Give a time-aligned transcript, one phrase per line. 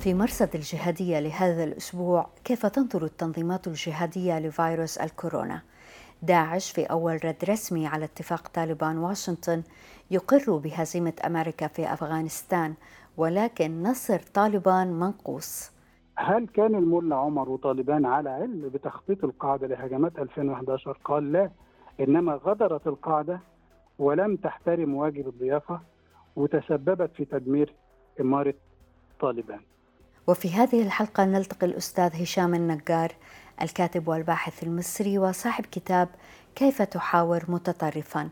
[0.00, 5.62] في مرصد الجهادية لهذا الأسبوع كيف تنظر التنظيمات الجهادية لفيروس الكورونا؟
[6.22, 9.62] داعش في أول رد رسمي على اتفاق طالبان واشنطن
[10.10, 12.74] يقر بهزيمة أمريكا في أفغانستان
[13.16, 15.72] ولكن نصر طالبان منقوص.
[16.16, 21.50] هل كان الملا عمر وطالبان على علم بتخطيط القاعدة لهجمات 2011 قال لا
[22.00, 23.40] إنما غدرت القاعدة
[23.98, 25.80] ولم تحترم واجب الضيافة
[26.36, 27.74] وتسببت في تدمير
[28.20, 28.54] إمارة
[29.20, 29.60] طالبان.
[30.30, 33.12] وفي هذه الحلقة نلتقي الأستاذ هشام النجار
[33.62, 36.08] الكاتب والباحث المصري وصاحب كتاب
[36.54, 38.28] كيف تحاور متطرفا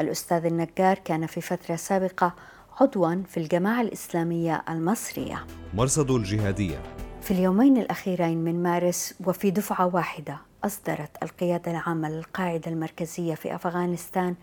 [0.00, 2.34] الأستاذ النجار كان في فترة سابقة
[2.80, 5.46] عضوا في الجماعة الإسلامية المصرية.
[5.74, 6.82] مرصد الجهادية.
[7.22, 14.34] في اليومين الأخيرين من مارس وفي دفعة واحدة أصدرت القيادة العامة للقاعدة المركزية في أفغانستان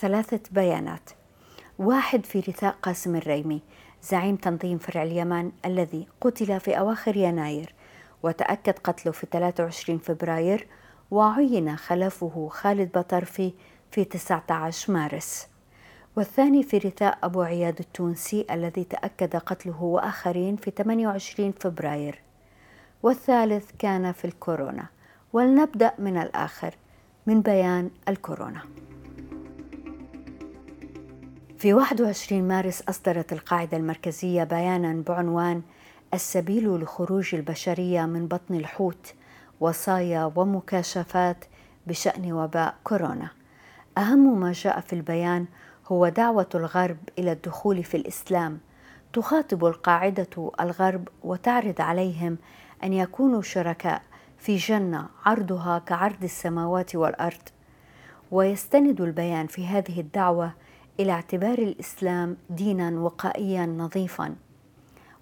[0.00, 1.10] ثلاثة بيانات.
[1.78, 3.62] واحد في رثاء قاسم الريمي
[4.02, 7.74] زعيم تنظيم فرع اليمن الذي قتل في أواخر يناير
[8.22, 10.66] وتأكد قتله في 23 فبراير
[11.10, 13.52] وعين خلفه خالد بطرفي
[13.90, 15.48] في 19 مارس.
[16.16, 22.22] والثاني في رثاء أبو عياد التونسي الذي تأكد قتله وآخرين في 28 فبراير.
[23.02, 24.86] والثالث كان في الكورونا.
[25.32, 26.74] ولنبدأ من الآخر
[27.26, 28.62] من بيان الكورونا.
[31.60, 35.62] في 21 مارس أصدرت القاعدة المركزية بيانا بعنوان
[36.14, 39.14] السبيل لخروج البشرية من بطن الحوت
[39.60, 41.44] وصايا ومكاشفات
[41.86, 43.28] بشأن وباء كورونا.
[43.98, 45.46] أهم ما جاء في البيان
[45.86, 48.58] هو دعوة الغرب إلى الدخول في الإسلام.
[49.12, 52.38] تخاطب القاعدة الغرب وتعرض عليهم
[52.84, 54.02] أن يكونوا شركاء
[54.38, 57.48] في جنة عرضها كعرض السماوات والأرض.
[58.30, 60.52] ويستند البيان في هذه الدعوة
[61.00, 64.34] إلى اعتبار الإسلام دينا وقائيا نظيفا.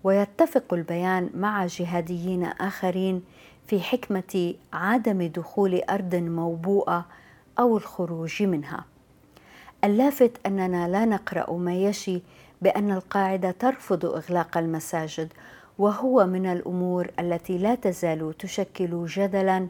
[0.05, 3.23] ويتفق البيان مع جهاديين آخرين
[3.67, 7.05] في حكمة عدم دخول أرض موبوءة
[7.59, 8.85] أو الخروج منها.
[9.85, 12.23] اللافت أننا لا نقرأ ما يشي
[12.63, 15.33] بأن القاعدة ترفض إغلاق المساجد
[15.79, 19.69] وهو من الأمور التي لا تزال تشكل جدلا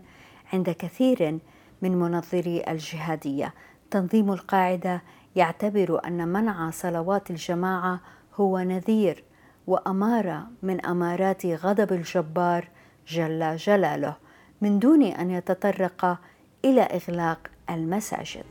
[0.52, 1.38] عند كثير
[1.82, 3.54] من منظري الجهادية.
[3.90, 5.02] تنظيم القاعدة
[5.38, 8.00] يعتبر أن منع صلوات الجماعة
[8.34, 9.24] هو نذير
[9.66, 12.68] واماره من أمارات غضب الجبار
[13.08, 14.16] جل جلاله
[14.60, 16.18] من دون أن يتطرق
[16.64, 17.38] إلى إغلاق
[17.70, 18.44] المساجد.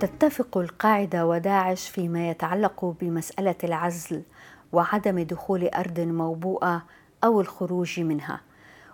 [0.00, 4.22] تتفق القاعدة وداعش فيما يتعلق بمسألة العزل
[4.72, 6.82] وعدم دخول أرض موبوءة
[7.24, 8.40] أو الخروج منها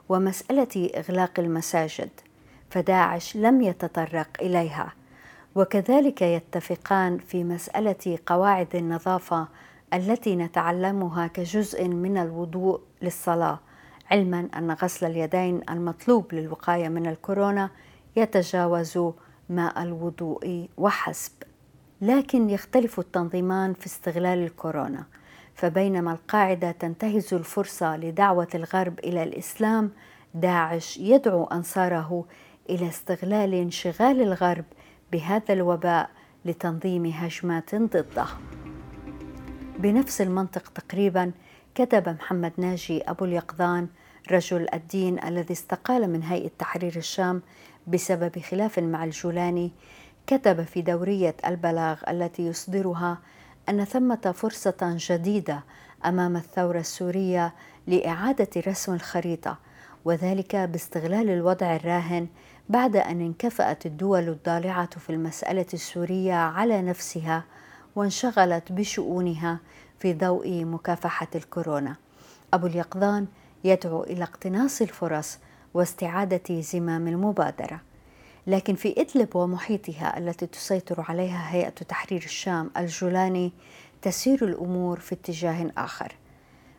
[0.09, 2.11] ومسألة إغلاق المساجد
[2.71, 4.93] فداعش لم يتطرق إليها.
[5.55, 9.49] وكذلك يتفقان في مسألة قواعد النظافة
[9.95, 13.59] التي نتعلمها كجزء من الوضوء للصلاة.
[14.11, 17.71] علما أن غسل اليدين المطلوب للوقاية من الكورونا
[18.17, 18.99] يتجاوز
[19.49, 21.33] ماء الوضوء وحسب
[22.01, 25.05] لكن يختلف التنظيمان في استغلال الكورونا.
[25.55, 29.91] فبينما القاعدة تنتهز الفرصة لدعوة الغرب إلى الإسلام
[30.35, 32.25] داعش يدعو أنصاره
[32.71, 34.65] إلى استغلال انشغال الغرب
[35.15, 36.11] بهذا الوباء
[36.45, 38.27] لتنظيم هجمات ضده.
[39.79, 41.33] بنفس المنطق تقريبا
[41.75, 43.89] كتب محمد ناجي أبو اليقظان
[44.31, 47.43] رجل الدين الذي استقال من هيئة تحرير الشام
[47.87, 49.73] بسبب خلاف مع الجولاني
[50.27, 53.19] كتب في دورية البلاغ التي يصدرها
[53.69, 55.65] أن ثمة فرصة جديدة
[56.05, 57.55] أمام الثورة السورية
[57.87, 59.59] لإعادة رسم الخريطة
[60.05, 62.29] وذلك باستغلال الوضع الراهن
[62.69, 67.45] بعد أن انكفأت الدول الضالعة في المسألة السورية على نفسها
[67.97, 69.59] وانشغلت بشؤونها
[69.99, 71.97] في ضوء مكافحة الكورونا.
[72.55, 73.27] أبو اليقظان
[73.65, 75.39] يدعو إلى اقتناص الفرص
[75.75, 77.81] واستعادة زمام المبادرة.
[78.47, 83.53] لكن في إدلب ومحيطها التي تسيطر عليها هيئة تحرير الشام الجولاني
[84.03, 86.13] تسير الأمور في اتجاه آخر.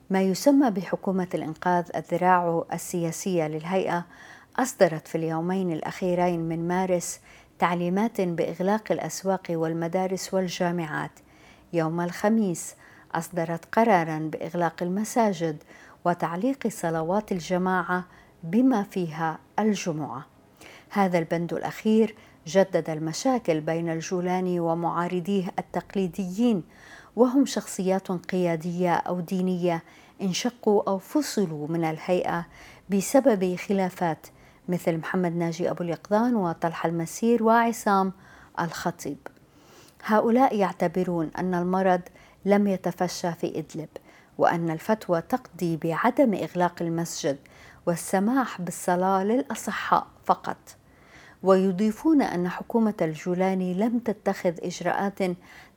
[0.09, 4.05] ما يسمى بحكومة الإنقاذ الذراع السياسية للهيئة
[4.59, 7.19] أصدرت في اليومين الأخيرين من مارس
[7.59, 11.11] تعليمات بإغلاق الأسواق والمدارس والجامعات.
[11.73, 12.75] يوم الخميس
[13.15, 15.63] أصدرت قرارا بإغلاق المساجد
[16.05, 18.05] وتعليق صلوات الجماعة
[18.43, 20.25] بما فيها الجمعة.
[20.89, 22.15] هذا البند الأخير
[22.47, 26.63] جدد المشاكل بين الجولاني ومعارضيه التقليديين
[27.15, 29.83] وهم شخصيات قيادية أو دينية
[30.21, 32.45] انشقوا أو فصلوا من الهيئة
[32.89, 34.27] بسبب خلافات
[34.69, 38.13] مثل محمد ناجي أبو اليقظان وطلحة المسير وعصام
[38.59, 39.17] الخطيب.
[40.05, 42.01] هؤلاء يعتبرون أن المرض
[42.45, 43.89] لم يتفشى في إدلب
[44.37, 47.37] وأن الفتوى تقضي بعدم إغلاق المسجد
[47.85, 50.57] والسماح بالصلاة للأصحاء فقط.
[51.43, 55.19] ويضيفون أن حكومة الجولاني لم تتخذ إجراءات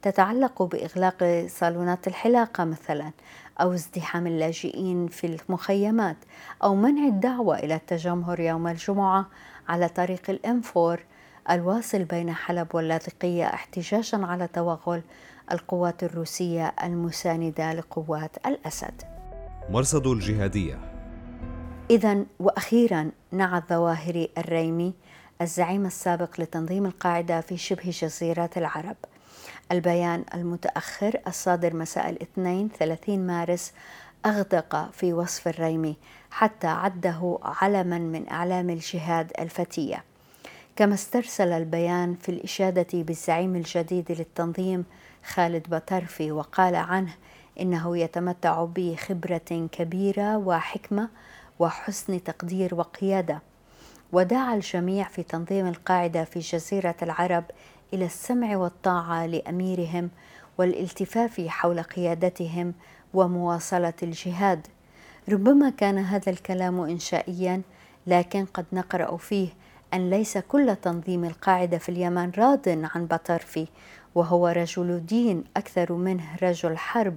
[0.02, 3.11] تتعلق بإغلاق صالونات الحلاقة مثلا
[3.60, 6.16] أو ازدحام اللاجئين في المخيمات
[6.64, 9.26] أو منع الدعوة إلى التجمهر يوم الجمعة
[9.69, 11.00] على طريق الإنفور
[11.50, 15.02] الواصل بين حلب واللاذقية احتجاجا على توغل
[15.52, 19.02] القوات الروسية المساندة لقوات الأسد.
[19.70, 20.78] مرصد الجهادية.
[21.90, 24.94] إذا وأخيرا نعى الظواهري الريمي
[25.40, 28.96] الزعيم السابق لتنظيم القاعدة في شبه جزيرة العرب.
[29.73, 33.73] البيان المتأخر الصادر مساء الاثنين 30 مارس
[34.26, 35.97] أغدق في وصف الريمي
[36.31, 40.05] حتى عده علما من أعلام الجهاد الفتية.
[40.76, 44.85] كما استرسل البيان في الإشادة بالزعيم الجديد للتنظيم
[45.26, 47.15] خالد بطرفي وقال عنه
[47.61, 51.09] إنه يتمتع بخبرة كبيرة وحكمة
[51.59, 53.43] وحسن تقدير وقيادة.
[54.12, 57.44] ودعا الجميع في تنظيم القاعدة في جزيرة العرب
[57.94, 60.11] إلى السمع والطاعة لأميرهم
[60.58, 62.75] والالتفاف حول قيادتهم
[63.14, 64.67] ومواصلة الجهاد.
[65.29, 67.62] ربما كان هذا الكلام إنشائيا
[68.06, 69.49] لكن قد نقرأ فيه
[69.94, 73.67] أن ليس كل تنظيم القاعدة في اليمن راض عن بطرفي
[74.14, 77.17] وهو رجل دين أكثر منه رجل حرب.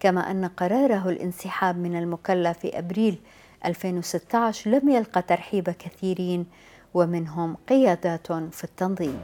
[0.00, 3.18] كما أن قراره الانسحاب من المكلف في أبريل
[3.64, 6.46] 2016 لم يلقى ترحيب كثيرين
[6.94, 9.20] ومنهم قيادات في التنظيم.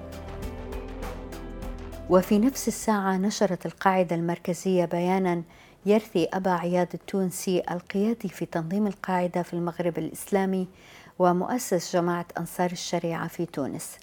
[2.10, 5.42] وفي نفس الساعة نشرت القاعدة المركزية بيانا
[5.86, 10.68] يرثي أبا عياد التونسي القيادي في تنظيم القاعدة في المغرب الإسلامي
[11.18, 13.96] ومؤسس جماعة أنصار الشريعة في تونس.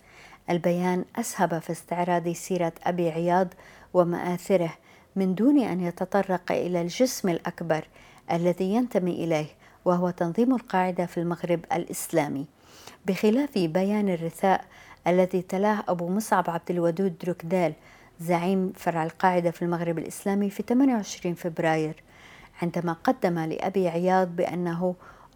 [0.49, 3.47] البيان أسهب في استعراض سيرة أبي عياض
[3.93, 4.73] ومآثره
[5.15, 7.87] من دون أن يتطرق إلى الجسم الأكبر
[8.31, 9.47] الذي ينتمي إليه
[9.85, 12.45] وهو تنظيم القاعدة في المغرب الإسلامي.
[13.05, 14.65] بخلاف بيان الرثاء
[15.07, 17.73] الذي تلاه أبو مصعب عبد الودود دروكدال
[18.19, 22.03] زعيم فرع القاعدة في المغرب الإسلامي في 28 فبراير
[22.61, 24.95] عندما قدم لأبي عياض بأنه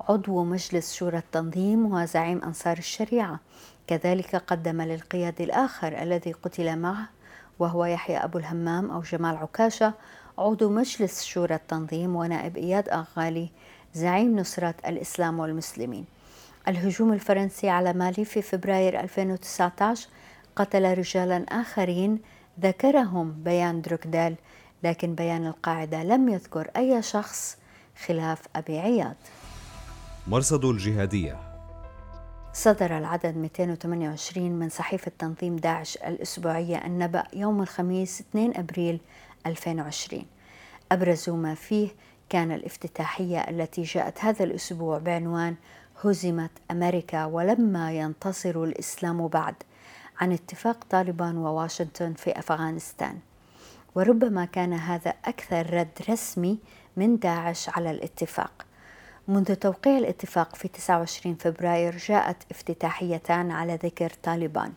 [0.09, 3.39] عضو مجلس شورى التنظيم وزعيم أنصار الشريعة.
[3.87, 7.09] كذلك قدم للقيادي الآخر الذي قتل معه
[7.59, 9.93] وهو يحيى أبو الهمام أو جمال عكاشة
[10.37, 13.49] عضو مجلس شورى التنظيم ونائب إياد أغالي
[13.93, 16.05] زعيم نصرة الإسلام والمسلمين.
[16.67, 20.07] الهجوم الفرنسي على مالي في فبراير 2019
[20.55, 22.19] قتل رجالا آخرين
[22.61, 24.35] ذكرهم بيان دروكدال
[24.83, 27.57] لكن بيان القاعدة لم يذكر أي شخص
[28.05, 29.15] خلاف أبي عياض.
[30.27, 31.37] مرصد الجهادية.
[32.53, 38.99] صدر العدد 228 من صحيفة تنظيم داعش الأسبوعية النبأ يوم الخميس 2 أبريل
[39.45, 40.23] 2020
[40.91, 41.89] أبرز ما فيه
[42.29, 45.55] كان الافتتاحية التي جاءت هذا الأسبوع بعنوان
[46.03, 49.55] هزمت أمريكا ولما ينتصر الإسلام بعد
[50.19, 53.19] عن اتفاق طالبان وواشنطن في أفغانستان.
[53.95, 56.57] وربما كان هذا أكثر رد رسمي
[56.97, 58.65] من داعش على الاتفاق.
[59.27, 64.73] منذ توقيع الاتفاق في 29 فبراير جاءت افتتاحيتان على ذكر طالبان.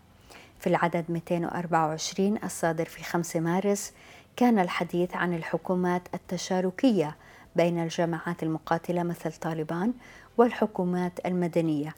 [0.59, 3.93] في العدد 224 الصادر في 5 مارس
[4.37, 7.17] كان الحديث عن الحكومات التشاركية
[7.57, 9.93] بين الجماعات المقاتلة مثل طالبان
[10.39, 11.95] والحكومات المدنية.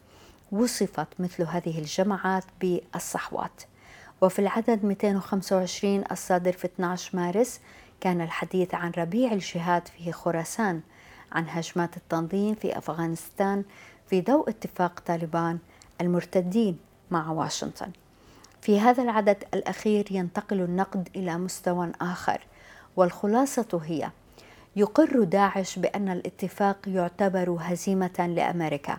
[0.53, 3.63] وصفت مثل هذه الجماعات بالصحوات
[4.21, 7.61] وفي العدد 225 الصادر في 12 مارس
[8.01, 10.81] كان الحديث عن ربيع الجهاد في خراسان
[11.33, 13.65] عن هجمات التنظيم في أفغانستان
[14.11, 15.59] في ضوء اتفاق طالبان
[16.01, 16.79] المرتدين
[17.11, 17.91] مع واشنطن.
[18.61, 22.41] في هذا العدد الأخير ينتقل النقد إلى مستوى آخر
[22.97, 24.11] والخلاصة هي
[24.77, 28.99] يقر داعش بأن الاتفاق يعتبر هزيمة لأمريكا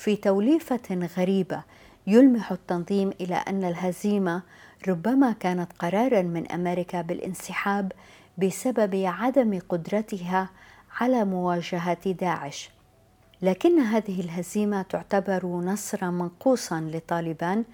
[0.00, 1.62] في توليفة غريبة
[2.06, 4.42] يلمح التنظيم إلى أن الهزيمة
[4.88, 7.92] ربما كانت قرارا من أمريكا بالانسحاب
[8.38, 10.50] بسبب عدم قدرتها
[11.00, 12.70] على مواجهة داعش.
[13.42, 17.64] لكن هذه الهزيمة تعتبر نصرا منقوصا لطالبان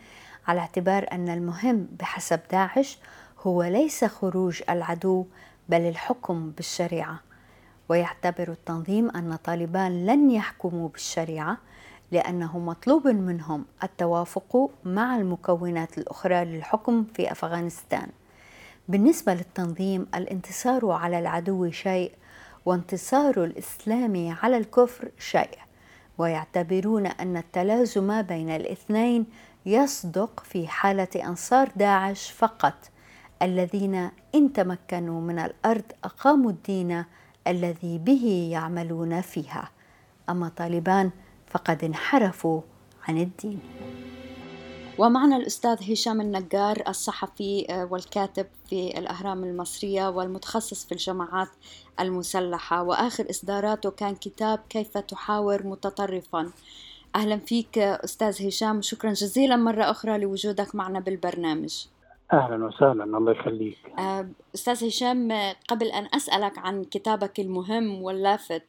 [0.46, 2.98] على اعتبار أن المهم بحسب داعش
[3.40, 5.26] هو ليس خروج العدو
[5.68, 7.20] بل الحكم بالشريعة.
[7.88, 11.58] ويعتبر التنظيم أن طالبان لن يحكموا بالشريعة
[12.12, 18.08] لأنه مطلوب منهم التوافق مع المكونات الأخرى للحكم في أفغانستان.
[18.88, 22.12] بالنسبة للتنظيم الانتصار على العدو شيء
[22.66, 25.58] وانتصار الإسلام على الكفر شيء.
[26.18, 29.26] ويعتبرون أن التلازم بين الاثنين
[29.66, 32.74] يصدق في حالة أنصار داعش فقط
[33.42, 37.04] الذين إن تمكنوا من الأرض أقاموا الدين
[37.46, 39.70] الذي به يعملون فيها.
[40.28, 41.10] أما طالبان
[41.56, 42.60] فقد انحرفوا
[43.08, 43.60] عن الدين.
[44.98, 51.48] ومعنا الأستاذ هشام النجار الصحفي آه، والكاتب في الأهرام المصرية والمتخصص في الجماعات
[52.00, 52.82] المسلحة.
[52.82, 56.50] وآخر إصداراته كان كتاب كيف تحاور متطرفا.
[57.16, 61.86] أهلا فيك أستاذ هشام شكرا جزيلا مرة أخرى لوجودك معنا بالبرنامج.
[62.32, 63.78] أهلا وسهلا الله يخليك.
[63.98, 65.32] آه، أستاذ هشام
[65.68, 68.62] قبل أن أسألك عن كتابك المهم واللافت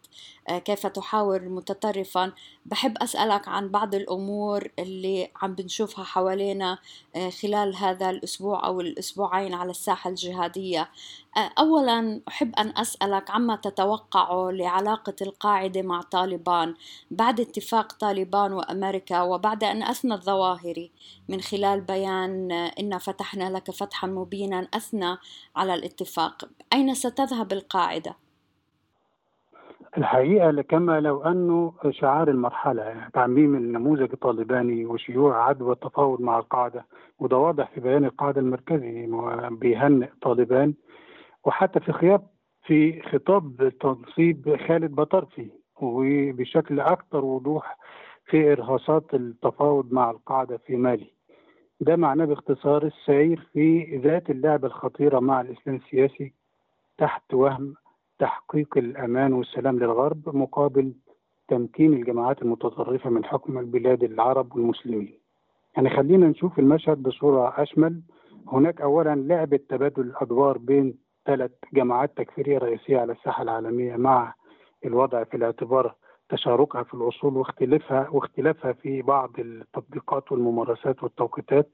[0.49, 2.31] آه، كيف تحاور متطرفا
[2.67, 6.77] بحب أسألك عن بعض الأمور اللي عم بنشوفها حوالينا
[7.15, 10.89] آه، خلال هذا الأسبوع أو الأسبوعين على الساحة الجهادية.
[11.37, 16.75] اولا أحب أن أسألك عما تتوقعه لعلاقة القاعدة مع طالبان
[17.11, 20.91] بعد اتفاق طالبان وأمريكا وبعد أن أثنى الظواهري.
[21.29, 25.17] من خلال بيان إن فتحنا لك فتحا مبينا أثنى
[25.55, 26.49] على الاتفاق.
[26.73, 28.26] أين ستذهب القاعدة؟
[29.97, 36.85] الحقيقة كما لو أنه شعار المرحلة تعميم النموذج الطالباني وشيوع عدوى التفاوض مع القاعدة
[37.19, 39.07] وده واضح في بيان القاعدة المركزي
[39.49, 40.73] بيهنئ طالبان
[41.45, 42.27] وحتى في خياب
[42.63, 45.49] في خطاب تنصيب خالد بطرفي
[45.81, 47.77] وبشكل أكثر وضوح
[48.25, 51.13] في إرهاصات التفاوض مع القاعدة في مالي.
[51.81, 56.33] ده معناه باختصار السير في ذات اللعبة الخطيرة مع الإسلام السياسي
[56.97, 57.73] تحت وهم
[58.19, 60.93] تحقيق الأمان والسلام للغرب مقابل
[61.47, 65.19] تمكين الجماعات المتطرفة من حكم البلاد العرب والمسلمين.
[65.77, 68.01] يعني خلينا نشوف المشهد بصورة أشمل.
[68.47, 74.33] هناك أولا لعبة تبادل الأدوار بين ثلاث جماعات تكفيرية رئيسية على الساحة العالمية مع
[74.85, 75.95] الوضع في الاعتبار
[76.29, 81.69] تشاركها في الأصول واختلافها واختلافها في بعض التطبيقات والممارسات والتوقيتات.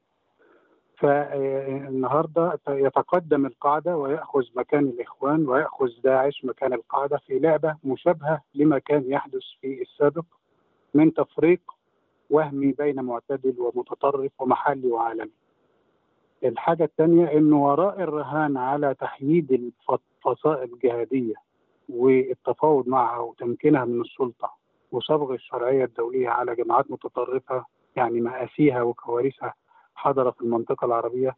[0.97, 9.03] فالنهاردة يتقدم القاعدة ويأخذ مكان الإخوان ويأخذ داعش مكان القاعدة في لعبة مشابهة لما كان
[9.11, 10.25] يحدث في السابق
[10.93, 11.61] من تفريق
[12.29, 15.31] وهمي بين معتدل ومتطرف ومحلي وعالمي.
[16.43, 19.71] الحاجة الثانية انه وراء الرهان على تحييد
[20.21, 21.33] الفصائل الجهادية
[21.89, 24.53] والتفاوض معها وتمكينها من السلطة
[24.91, 29.53] وصبغ الشرعية الدولية على جماعات متطرفة يعني مآسيها وكوارثها
[29.95, 31.35] حضر في المنطقة العربية.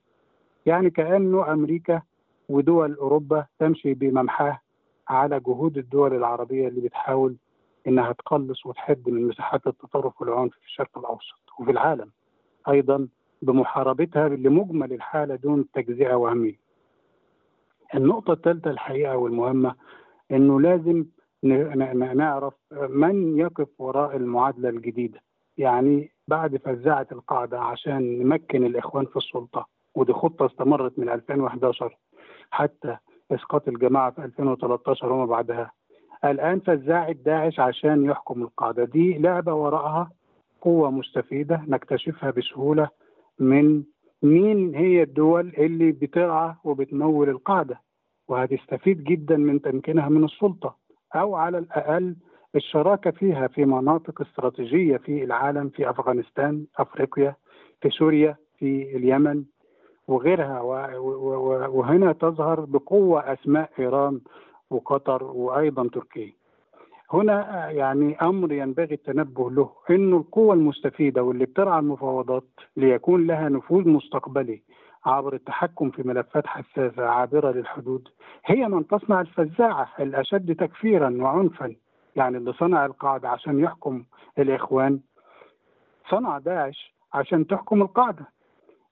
[0.65, 2.01] يعني كأنه أمريكا
[2.49, 4.59] ودول أوروبا تمشي بممحاه
[5.07, 7.35] على جهود الدول العربية اللي بتحاول
[7.87, 12.11] إنها تقلص وتحد من مساحات التطرف والعنف في الشرق الأوسط وفي العالم.
[12.69, 13.07] أيضا
[13.41, 16.59] بمحاربتها لمجمل الحالة دون تجزئة وهمية.
[17.95, 19.75] النقطة الثالثة الحقيقة والمهمة
[20.31, 21.05] إنه لازم
[22.13, 25.21] نعرف من يقف وراء المعادلة الجديدة.
[25.57, 29.65] يعني بعد فزاعة القاعدة عشان نمكن الإخوان في السلطة
[29.95, 31.97] ودي خطة استمرت من 2011
[32.51, 32.97] حتى
[33.31, 35.71] إسقاط الجماعة في 2013 وما بعدها.
[36.25, 38.85] الآن فزاعت داعش عشان يحكم القاعدة.
[38.85, 40.11] دي لعبة وراءها
[40.61, 42.89] قوة مستفيدة نكتشفها بسهولة
[43.39, 43.83] من
[44.23, 47.81] مين هي الدول اللي بترعى وبتمول القاعدة
[48.27, 50.75] وهتستفيد جدا من تمكينها من السلطة
[51.15, 52.15] أو على الأقل
[52.55, 57.35] الشراكة فيها في مناطق استراتيجية في العالم في أفغانستان أفريقيا
[57.81, 59.43] في سوريا في اليمن
[60.07, 60.61] وغيرها.
[61.67, 64.21] وهنا تظهر بقوة أسماء إيران
[64.69, 66.33] وقطر وأيضا تركيا.
[67.13, 72.43] هنا يعني أمر ينبغي التنبه له أنه القوة المستفيدة واللي بترعى المفاوضات
[72.77, 74.61] ليكون لها نفوذ مستقبلي
[75.05, 78.07] عبر التحكم في ملفات حساسة عابرة للحدود
[78.45, 81.75] هي من تصنع الفزاعة الأشد تكفيرا وعنفا.
[82.15, 84.03] يعني اللي صنع القاعدة عشان يحكم
[84.39, 84.99] الإخوان
[86.09, 88.25] صنع داعش عشان تحكم القاعدة.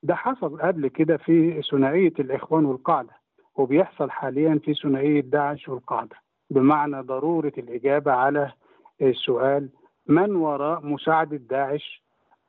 [0.03, 3.13] ده حصل قبل كده في ثنائية الإخوان والقاعدة
[3.55, 6.15] وبيحصل حاليا في ثنائية داعش والقاعدة.
[6.49, 8.51] بمعنى ضرورة الإجابة على
[9.01, 9.69] السؤال
[10.07, 12.03] من وراء مساعدة داعش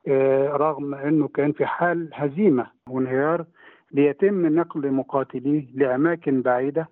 [0.07, 3.45] آه، رغم أنه كان في حال هزيمة وانهيار
[3.91, 6.87] ليتم نقل مقاتليه لأماكن بعيدة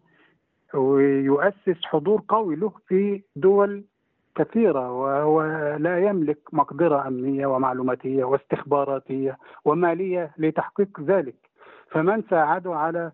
[0.76, 3.84] ويؤسس حضور قوي له في دول
[4.36, 5.44] كثيرة وهو
[5.80, 11.36] لا يملك مقدرة أمنية ومعلوماتية واستخباراتية ومالية لتحقيق ذلك.
[11.92, 13.12] فمن ساعده على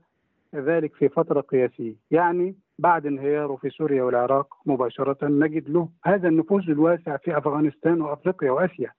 [0.56, 1.96] ذلك في فترة قياسية.
[2.12, 8.52] يعني بعد انهياره في سوريا والعراق مباشرة نجد له هذا النفوذ الواسع في أفغانستان وأفريقيا
[8.52, 8.92] وآسيا.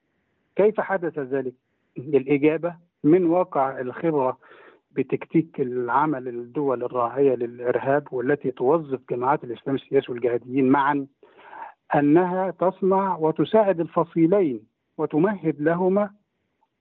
[0.57, 1.55] كيف حدث ذلك؟
[1.99, 2.75] الإجابة
[3.05, 4.39] من واقع الخبرة
[4.91, 11.07] بتكتيك العمل الدول الراعية للإرهاب والتي توظف جماعات الإسلام السياسي والجهاديين معا
[11.95, 14.61] أنها تصنع وتساعد الفصيلين
[14.99, 16.11] وتمهد لهما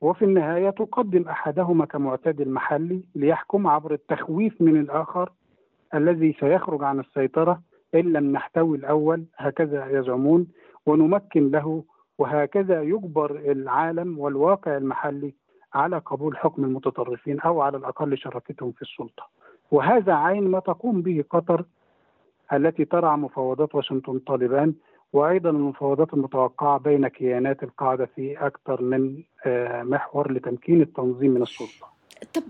[0.01, 5.31] وفي النهاية تقدم أحدهما كمعتدل محلي ليحكم عبر التخويف من الآخر
[5.93, 7.61] الذي سيخرج عن السيطرة
[7.95, 10.47] إن لم نحتوي الأول هكذا يزعمون
[10.85, 11.83] ونمكن له
[12.17, 15.33] وهكذا يجبر العالم والواقع المحلي
[15.73, 19.29] على قبول حكم المتطرفين أو على الأقل شراكتهم في السلطة.
[19.71, 21.65] وهذا عين ما تقوم به قطر
[22.53, 24.73] التي ترعى مفاوضات واشنطن طالبان
[25.13, 31.87] وأيضا المفاوضات المتوقعة بين كيانات القاعدة في أكثر من آه، محور لتمكين التنظيم من السلطة.
[32.33, 32.43] طب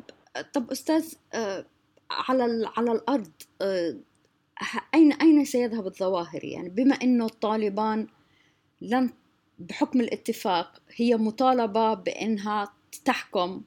[0.54, 1.66] طب أستاذ آه،
[2.12, 3.96] على على الأرض آه،
[4.94, 8.08] أين أين سيذهب الظواهر يعني بما إنه الطالبان
[8.82, 9.10] لن
[9.60, 12.68] بحكم الاتفاق هي مطالبة بانها
[13.06, 13.62] تحكم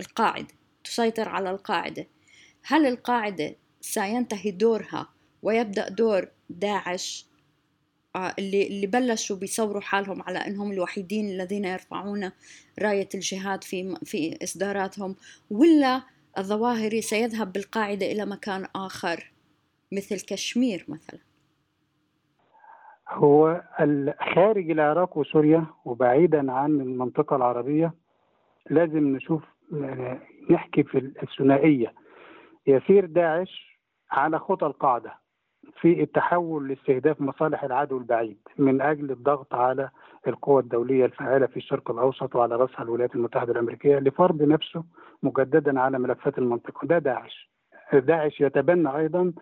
[0.00, 0.54] القاعدة
[0.84, 2.06] تسيطر على القاعدة.
[2.62, 5.08] هل القاعدة سينتهي دورها
[5.42, 7.30] ويبدأ دور داعش
[8.16, 12.30] آه، اللي اللي بلشوا بيصوروا حالهم على إنهم الوحيدين الذين يرفعون
[12.82, 15.16] راية الجهاد في في إصداراتهم
[15.50, 16.02] ولا
[16.38, 19.32] الظواهري سيذهب بالقاعدة إلى مكان آخر
[19.92, 21.20] مثل كشمير مثلا؟
[23.08, 23.62] هو
[24.34, 27.94] خارج العراق وسوريا وبعيدا عن المنطقة العربية
[28.70, 29.42] لازم نشوف
[30.50, 31.92] نحكي في الثنائية.
[32.66, 33.78] يسير داعش
[34.10, 35.14] على خطى القاعدة
[35.80, 39.90] في التحول لاستهداف مصالح العدو البعيد من أجل الضغط على
[40.26, 44.84] القوى الدولية الفاعلة في الشرق الأوسط وعلى رأسها الولايات المتحدة الأمريكية لفرض نفسه
[45.22, 46.86] مجددا على ملفات المنطقة.
[46.86, 47.50] ده داعش.
[47.92, 49.32] داعش يتبنى أيضا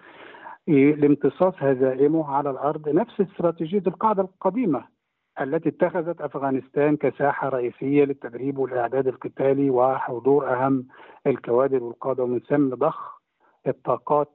[0.69, 2.89] لامتصاص هزائمه على الأرض.
[2.89, 4.85] نفس استراتيجية القاعدة القديمة.
[5.41, 10.87] التي اتخذت أفغانستان كساحة رئيسية للتدريب والإعداد القتالي وحضور أهم
[11.27, 13.21] الكوادر والقادة ومن ثم ضخ
[13.67, 14.29] الطاقات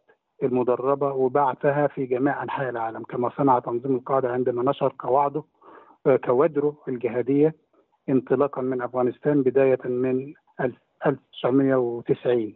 [0.44, 3.04] المدربة وبعثها في جميع أنحاء العالم.
[3.04, 5.44] كما صنع تنظيم القاعدة عندما نشر قواعده
[6.26, 7.56] كوادره الجهادية
[8.10, 10.34] انطلاقا من أفغانستان بداية من
[11.06, 12.56] 1990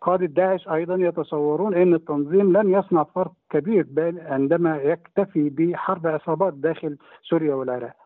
[0.00, 3.86] قادة داعش أيضا يتصورون أن التنظيم لن يصنع فرق كبير
[4.26, 7.96] عندما يكتفي بحرب عصابات داخل سوريا والعراق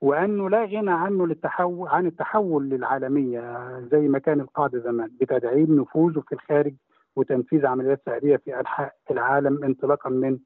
[0.00, 6.20] وأنه لا غنى عنه للتحول عن التحول للعالمية زي ما كان القاعدة زمان بتدعيم نفوذه
[6.20, 6.74] في الخارج
[7.16, 10.38] وتنفيذ عمليات سعرية في أنحاء العالم انطلاقا من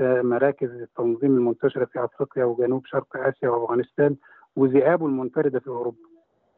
[0.00, 4.16] آه، مراكز التنظيم المنتشرة في أفريقيا وجنوب شرق آسيا وأفغانستان
[4.56, 5.98] وذئابه المنفردة في أوروبا.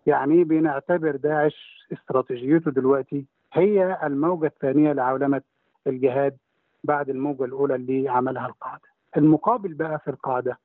[0.07, 5.42] يعني بنعتبر داعش استراتيجيته دلوقتي هي الموجة الثانية لعولمة
[5.87, 6.37] الجهاد
[6.84, 8.82] بعد الموجة الأولى اللي عملها القاعدة
[9.16, 10.58] المقابل بقى في القاعدة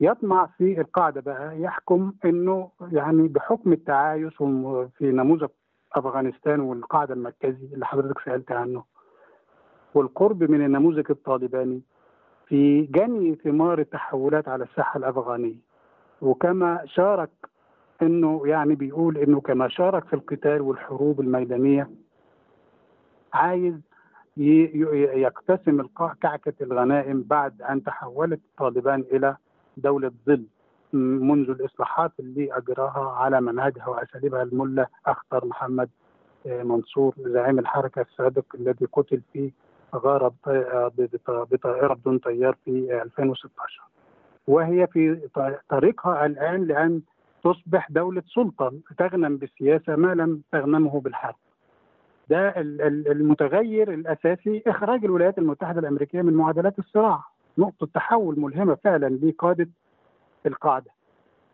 [0.00, 5.48] يطمع في القاعدة بقى يحكم أنه يعني بحكم التعايش في نموذج
[5.92, 8.84] أفغانستان والقاعدة المركزي اللي حضرتك سألت عنه
[9.94, 11.82] والقرب من النموذج الطالباني
[12.46, 15.56] في جني ثمار التحولات على الساحة الأفغانية.
[16.22, 17.30] وكما شارك
[18.02, 21.90] إنه يعني بيقول إنه كما شارك في القتال والحروب الميدانية
[23.32, 23.74] عايز
[24.36, 25.86] يقتسم
[26.22, 29.36] كعكة الغنائم بعد أن تحولت طالبان إلى
[29.76, 30.44] دولة ظل.
[30.92, 35.88] منذ الإصلاحات اللي أجراها على منهجها وأساليبها الملا أخطر محمد
[36.46, 39.52] آه، منصور زعيم الحركة السابق الذي قتل في
[39.94, 40.34] غارة
[41.28, 43.82] بطائرة بدون طيار في 2016
[44.46, 45.28] وهي في
[45.68, 47.00] طريقها الآن لأن
[47.44, 51.34] تصبح دولة سلطة تغنم بالسياسة ما لم تغنمه بالحرب.
[52.30, 52.54] ده
[53.12, 57.24] المتغير الأساسي إخراج الولايات المتحدة الأمريكية من معادلات الصراع
[57.58, 59.68] نقطة تحول ملهمة فعلا لقادة
[60.46, 60.90] القاعدة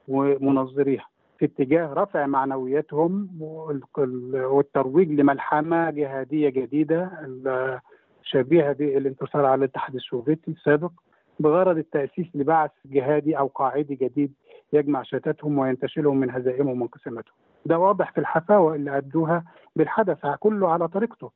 [0.08, 1.06] ومنظريها
[1.38, 3.28] في اتجاه رفع معنوياتهم
[4.50, 7.10] والترويج لملحمة جهادية جديدة
[8.22, 10.90] شبيهه بالانتصار على الاتحاد السوفيتي السابق
[11.40, 14.32] بغرض التأسيس لبعث جهادي أو قاعدي جديد
[14.72, 17.34] يجمع شتاتهم وينتشلهم من هزائمهم وانقساماتهم.
[17.66, 19.44] ده واضح في الحفاوة اللي أدوها
[19.76, 21.30] بالحدث كله على طريقته.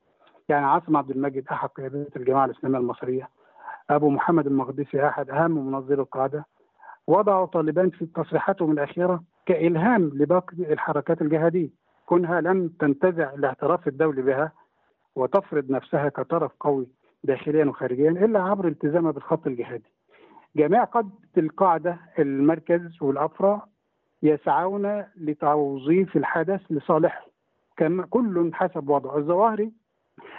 [0.49, 3.29] يعني عاصم عبد المجيد احد قيادات الجماعة الإسلامية المصرية
[3.91, 6.45] أبو محمد المقدسي أحد أهم منظري القاعده
[7.07, 11.69] وضعوا طالبان في تصريحاتهم الأخيرة كإلهام لباقي الحركات الجهادية
[12.07, 14.53] كونها لم تنتزع الاعتراف الدولي بها
[15.17, 16.87] وتفرض نفسها كطرف قوي
[17.25, 19.93] داخليا وخارجيا إلا عبر التزامها بالخط الجهادي.
[20.57, 23.67] جميع قادة القاعدة المركز والأفرع
[24.23, 27.27] يسعون لتوظيف الحدث لصالحه.
[27.77, 29.17] كما كل حسب وضعه.
[29.17, 29.73] الظواهري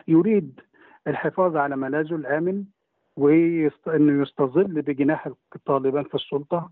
[0.07, 0.59] يريد
[1.07, 2.63] الحفاظ على ملاذه الآمن
[3.17, 5.29] وإنه يستظل بجناح
[5.65, 6.69] طالبان في السلطة.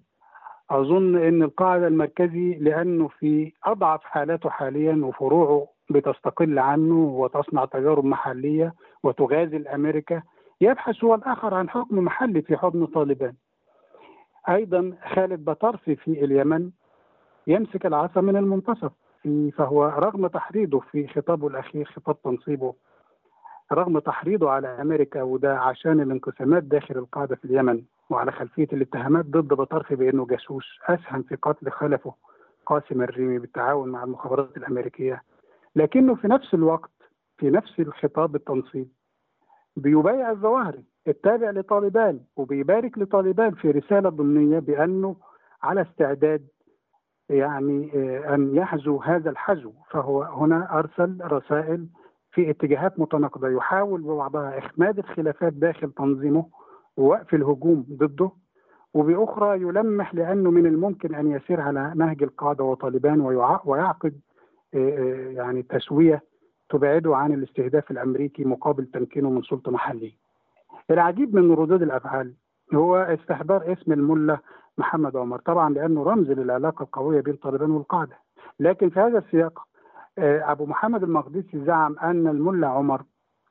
[0.69, 8.74] أظن أن القاعدة المركزي لأنه في أضعف حالاته حاليا وفروعه بتستقل عنه وتصنع تجارب محلية
[9.04, 10.22] وتغازل أمريكا
[10.62, 13.34] يبحث هو الآخر عن حكم محلي في حضن طالبان.
[14.50, 16.72] أيضا خالد بطرفي في اليمن
[17.49, 18.91] يمسك العصا من المنتصف.
[19.53, 22.73] فهو رغم تحريضه في خطابه الأخير خطاب تنصيبه
[23.71, 29.47] رغم تحريضه على أمريكا وده عشان الانقسامات داخل القاعدة في اليمن وعلى خلفية الاتهامات ضد
[29.53, 32.13] بطرفي بأنه جاسوس أسهم في قتل خلفه
[32.65, 35.23] قاسم الريمي بالتعاون مع المخابرات الأمريكية.
[35.75, 36.91] لكنه في نفس الوقت
[37.38, 38.88] في نفس الخطاب التنصيب
[39.75, 45.15] بيبايع الظواهري التابع لطالبان وبيبارك لطالبان في رسالة ضمنية بأنه
[45.63, 46.47] على استعداد
[47.29, 49.71] يعني آه، أن يحزو هذا الحزو.
[49.91, 51.87] فهو هنا أرسل رسائل
[52.31, 53.49] في اتجاهات متناقضة.
[53.49, 56.45] يحاول ببعضها إخماد الخلافات داخل تنظيمه
[56.97, 58.31] ووقف الهجوم ضده
[58.93, 63.21] وبأخرى يلمح لأنه من الممكن أن يسير على نهج القاعدة وطالبان
[63.65, 64.19] ويعقد
[64.73, 66.23] آه، آه، يعني تسوية
[66.69, 70.11] تبعده عن الاستهداف الأمريكي مقابل تمكينه من سلطة محلية.
[70.91, 72.33] العجيب من ردود الأفعال
[72.75, 74.39] هو استحضار اسم الملا
[74.79, 78.17] محمد عمر طبعا لأنه رمز للعلاقة القوية بين طالبان والقاعدة
[78.59, 79.59] لكن في هذا السياق
[80.17, 83.01] آه، أبو محمد المقدسي زعم أن الملا عمر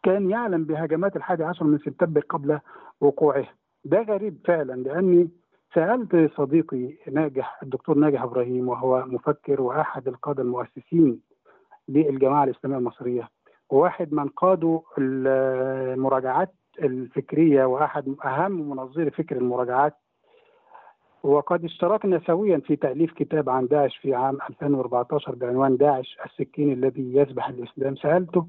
[0.02, 2.58] كان يعلم بهجمات الحادي عشر من سبتمبر قبل
[3.00, 3.52] وقوعها
[3.84, 5.28] ده غريب فعلا لأني
[5.74, 11.20] سألت صديقي ناجح الدكتور ناجح إبراهيم وهو مفكر وأحد القادة المؤسسين
[11.88, 13.28] للجماعة الإسلامية المصرية.
[13.70, 19.94] وواحد من قادوا المراجعات الفكرية وأحد أهم منظري فكر المراجعات
[21.28, 27.14] وقد اشتركنا سويا في تأليف كتاب عن داعش في عام 2014 بعنوان داعش السكين الذي
[27.16, 27.96] يسبح الإسلام.
[27.96, 28.46] سألته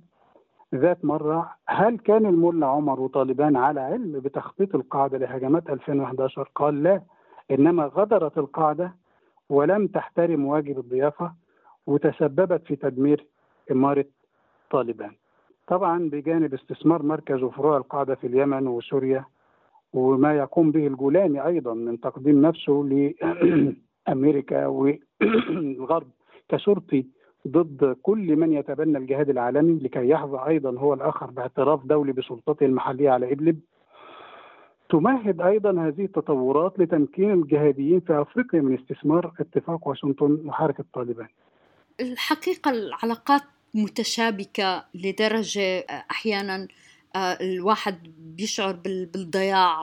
[0.75, 7.01] ذات مرة هل كان الملا عمر وطالبان على علم بتخطيط القاعدة لهجمات 2011 قال لا
[7.51, 8.95] إنما غدرت القاعدة
[9.49, 11.33] ولم تحترم واجب الضيافة
[11.87, 13.25] وتسببت في تدمير
[13.71, 14.05] إمارة
[14.71, 15.11] طالبان.
[15.67, 19.25] طبعا بجانب استثمار مركز وفروع القاعدة في اليمن وسوريا
[19.93, 22.73] وما يقوم به الجولاني أيضا من تقديم نفسه
[24.07, 26.07] لأمريكا والغرب
[26.49, 27.05] كشرطي
[27.47, 33.09] ضد كل من يتبنى الجهاد العالمي لكي يحظى أيضا هو الآخر باعتراف دولي بسلطته المحلية
[33.09, 33.59] على إدلب.
[34.89, 41.27] تمهد أيضا هذه التطورات لتمكين الجهاديين في أفريقيا من استثمار اتفاق واشنطن وحركة طالبان.
[41.99, 43.41] الحقيقة العلاقات
[43.73, 45.79] متشابكة لدرجة
[46.11, 46.67] أحيانا آه،
[47.15, 48.71] الواحد بيشعر
[49.13, 49.81] بالضياع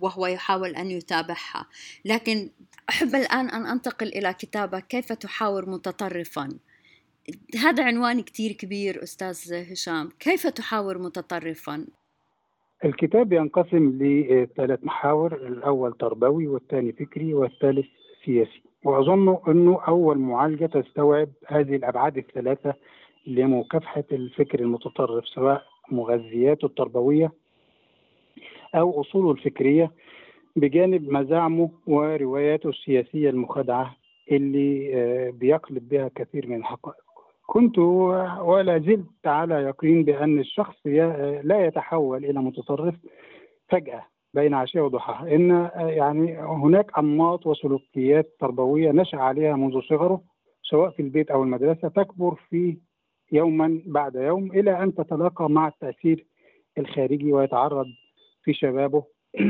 [0.00, 1.66] وهو يحاول أن يتابعها.
[2.04, 2.50] لكن
[2.88, 6.48] أحب الآن أن أنتقل إلى كتابك كيف تحاور متطرفا.
[7.62, 10.08] هذا عنوان كتير كبير أستاذ هشام.
[10.18, 11.86] كيف تحاور متطرفا؟
[12.84, 17.86] الكتاب ينقسم لثلاث محاور الأول تربوي والثاني فكري والثالث
[18.24, 18.62] سياسي.
[18.84, 22.74] وأظن أنه أول معالجة تستوعب هذه الأبعاد الثلاثة
[23.26, 27.32] لمكافحة الفكر المتطرف سواء مغذياته التربوية
[28.74, 29.90] أو أصوله الفكرية
[30.56, 33.96] بجانب مزاعمه ورواياته السياسية المخادعة
[34.30, 37.10] اللي آه، بيقلب بها كثير من الحقائق.
[37.46, 40.86] كنت ولا زلت على يقين بأن الشخص
[41.42, 42.94] لا يتحول إلى متطرف
[43.68, 44.02] فجأة
[44.34, 50.20] بين عشية وضحاها إن يعني هناك أنماط وسلوكيات تربوية نشأ عليها منذ صغره
[50.62, 52.76] سواء في البيت أو المدرسة تكبر في
[53.32, 56.26] يوما بعد يوم إلى أن تتلاقى مع التأثير
[56.78, 57.86] الخارجي ويتعرض
[58.42, 59.04] في شبابه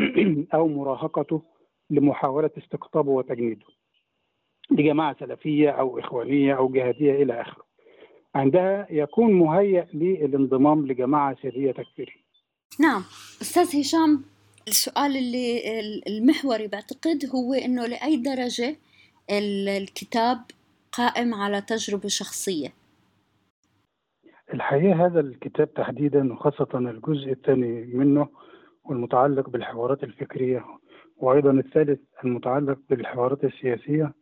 [0.55, 1.43] أو مراهقته
[1.90, 3.66] لمحاولة استقطابه وتجنيده
[4.71, 7.64] لجماعة سلفية أو إخوانية أو جهادية إلى آخره.
[8.35, 12.21] عندها يكون مهيأ للانضمام لجماعة سرية تكفيرية.
[12.81, 13.03] نعم
[13.43, 14.25] أستاذ هشام
[14.69, 18.77] السؤال اللي المحوري بعتقد هو إنه لأي درجة
[19.31, 20.38] الكتاب
[20.93, 22.80] قائم على تجربة شخصية.
[24.55, 28.29] الحقيقة هذا الكتاب تحديدا وخاصة الجزء الثاني منه
[28.85, 30.65] والمتعلق بالحوارات الفكرية
[31.17, 34.13] وأيضا الثالث المتعلق بالحوارات السياسية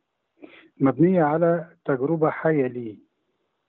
[0.81, 2.99] مبنية على تجربة حيه لي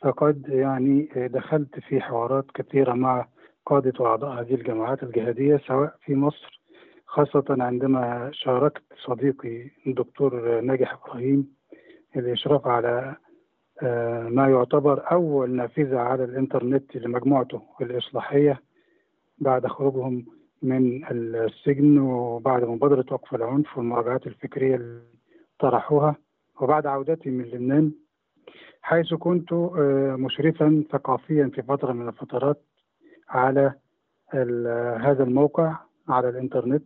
[0.02, 3.28] فقد يعني دخلت في حوارات كثيرة مع
[3.66, 6.62] قادة وأعضاء هذه الجماعات الجهادية سواء في مصر
[7.06, 11.56] خاصة عندما شاركت صديقي الدكتور ناجح إبراهيم
[12.16, 13.16] الإشراف على
[14.30, 18.62] ما يعتبر أول نافذة على الإنترنت لمجموعته الإصلاحية
[19.38, 20.26] بعد خروجهم
[20.62, 25.02] من السجن وبعد مبادرة وقف العنف والمراجعات الفكرية اللي
[25.60, 26.16] طرحوها
[26.62, 27.92] وبعد عودتي من لبنان
[28.82, 32.62] حيث كنت آه، مشرفا ثقافيا في فترة من الفترات
[33.30, 33.74] على
[35.02, 35.78] هذا الموقع
[36.10, 36.84] على الإنترنت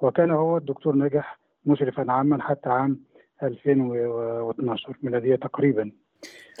[0.00, 3.00] وكان هو الدكتور نجح مشرفا عاما حتى عام
[3.42, 5.90] 2012 ميلادية تقريبا.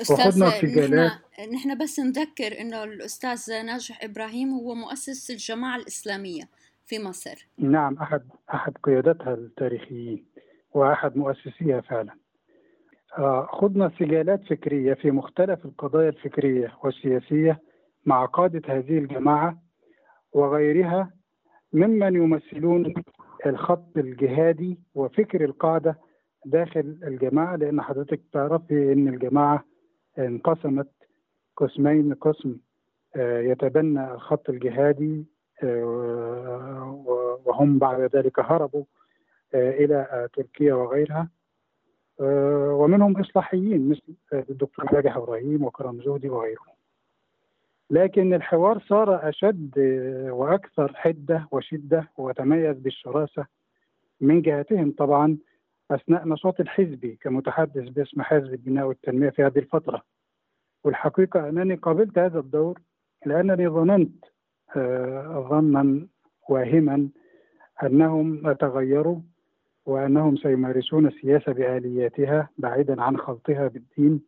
[0.00, 1.10] أستاذ نحن
[1.54, 6.42] نحن بس نذكر إنه الأستاذ ناجح إبراهيم هو مؤسس الجماعة الإسلامية
[6.86, 7.46] في مصر.
[7.58, 8.22] نعم احد
[8.54, 10.24] أحد قيادتها التاريخيين
[10.74, 12.16] وأحد مؤسسيها فعلا.
[13.18, 17.60] آه، خضنا سجالات فكرية في مختلف القضايا الفكرية والسياسية
[18.06, 19.62] مع قادة هذه الجماعة
[20.32, 21.10] وغيرها
[21.72, 22.94] ممن يمثلون
[23.46, 25.98] الخط الجهادي وفكر القاعده
[26.44, 29.64] داخل الجماعة لأن حضرتك تعرفي إن الجماعة
[30.18, 30.90] انقسمت
[31.56, 32.56] قسمين قسم
[33.16, 35.24] آه، يتبنى الخط الجهادي
[35.62, 38.84] آه، وهم بعد ذلك هربوا
[39.54, 41.28] آه، إلى تركيا وغيرها
[42.72, 44.02] ومنهم إصلاحيين مثل
[44.50, 46.74] الدكتور ناجح إبراهيم وكرم زهدي وغيرهم.
[47.90, 49.78] لكن الحوار صار أشد
[50.30, 53.46] وأكثر حدة وشدة وتميز بالشراسة
[54.20, 55.38] من جهتهم طبعا
[55.90, 60.02] أثناء نشاط الحزبي كمتحدث باسم حزب البناء والتنمية في هذه الفترة.
[60.84, 62.80] والحقيقة أنني قابلت هذا الدور
[63.26, 64.24] لأنني ظننت
[64.76, 66.06] آه، ظنا
[66.48, 67.08] واهما
[67.82, 69.20] أنهم تغيروا
[69.86, 74.20] وأنهم سيمارسون السياسة بآلياتها بعيدا عن خلطها بالدين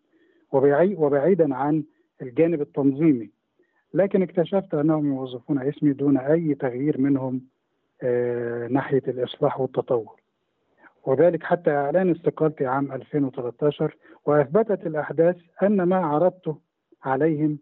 [0.53, 1.85] وبعيدا عن
[2.23, 3.31] الجانب التنظيمي.
[3.95, 7.41] لكن اكتشفت أنهم يوظفون اسمي دون أي تغيير منهم
[8.03, 10.22] آه، ناحية الإصلاح والتطور.
[11.07, 16.59] وذلك حتى إعلان استقالتي عام 2013 وأثبتت الأحداث أن ما عرضته
[17.05, 17.59] عليهم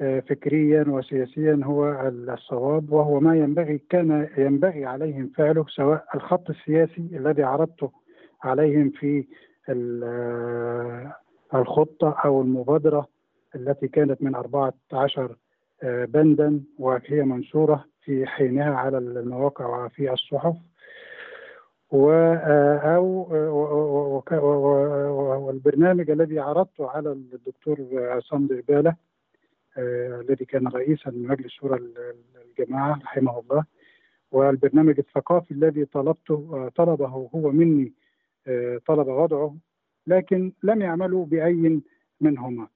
[0.00, 7.08] آه، فكريا وسياسيا هو الصواب وهو ما ينبغي كان ينبغي عليهم فعله سواء الخط السياسي
[7.12, 7.90] الذي عرضته
[8.44, 9.24] عليهم في
[9.68, 11.16] آه،
[11.54, 13.06] الخطة أو المبادرة
[13.54, 15.36] التي كانت من 14
[15.82, 20.56] آه، بندا وهي منشورة في حينها على المواقع وفي الصحف.
[21.94, 23.28] أو
[25.46, 28.96] والبرنامج الذي عرضته على الدكتور عصام دباله
[29.78, 31.80] آه، الذي كان رئيسا لمجلس شورى
[32.44, 33.64] الجماعة رحمه الله.
[34.32, 37.92] والبرنامج الثقافي الذي طلبته آه، طلبه هو مني
[38.46, 39.56] آه، طلب وضعه
[40.06, 41.80] لكن لم يعملوا بأي
[42.20, 42.68] منهما.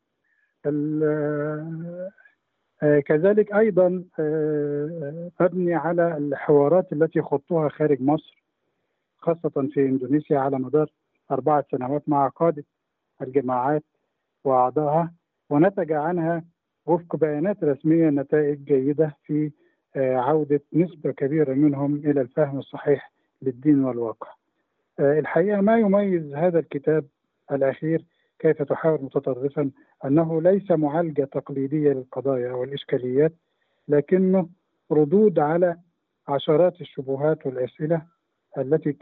[3.07, 4.05] كذلك أيضا
[5.41, 8.38] أبني على الحوارات التي خضتها خارج مصر.
[9.19, 10.91] خاصة في إندونيسيا على مدار
[11.31, 12.65] أربعة سنوات مع قادة
[13.23, 13.85] الجماعات
[14.45, 15.13] وأعضائها
[15.51, 16.45] ونتج عنها
[16.87, 19.51] وفق بيانات رسمية نتائج جيدة في
[19.97, 24.29] آه، عودة نسبة كبيرة منهم إلى الفهم الصحيح للدين والواقع.
[25.01, 27.05] آه، الحقيقة ما يميز هذا الكتاب
[27.53, 28.05] الأخير
[28.39, 29.71] كيف تحاور متطرفا
[30.05, 33.33] أنه ليس معالجة تقليدية للقضايا والإشكاليات
[33.89, 34.49] لكنه
[34.93, 35.77] ردود على
[36.29, 38.03] عشرات الشبهات والأسئلة
[38.59, 38.97] التي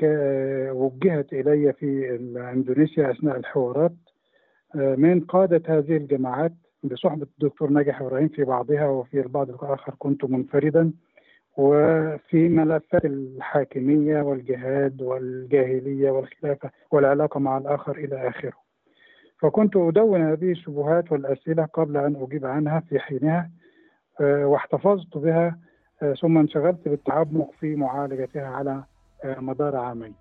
[0.70, 2.14] وجهت إلي في
[2.54, 3.92] إندونيسيا أثناء الحوارات.
[4.74, 10.24] آه، من قادة هذه الجماعات بصحبة الدكتور ناجح إبراهيم في بعضها وفي البعض الآخر كنت
[10.24, 10.92] منفردا
[11.56, 18.52] وفي ملفات الحاكمية والجهاد والجاهلية والخلافة والعلاقة مع الآخر إلى آخره.
[19.38, 23.50] فكنت أدون هذه الشبهات والأسئلة قبل أن أجيب عنها في حينها
[24.20, 25.58] آه، واحتفظت بها
[26.02, 28.84] آه، ثم انشغلت بالتعمق في معالجتها على
[29.26, 30.14] مدار عامين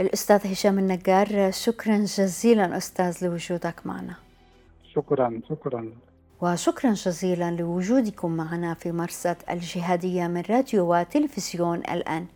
[0.00, 4.14] الأستاذ هشام النجار شكرا جزيلا أستاذ لوجودك معنا.
[4.94, 5.92] شكرا شكرا.
[6.40, 12.26] وشكرا جزيلا لوجودكم معنا في مرصد الجهادية من راديو وتلفزيون الآن.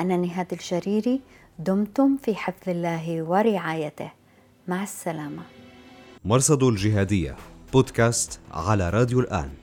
[0.00, 1.20] أنا نهاد الجريري
[1.58, 4.10] دمتم في حفظ الله ورعايته.
[4.68, 5.42] مع السلامة.
[6.24, 7.36] مرصد الجهادية
[7.72, 9.59] بودكاست على راديو الآن.